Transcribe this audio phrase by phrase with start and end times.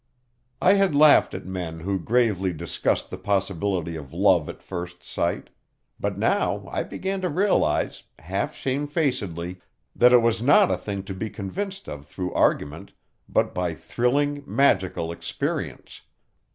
[0.59, 5.51] I had laughed at men who gravely discussed the possibility of love at first sight,
[5.99, 9.61] but now I began to realise, half shamefacedly,
[9.95, 12.93] that it was not a thing to be convinced of through argument,
[13.29, 16.01] but by thrilling, magical experience.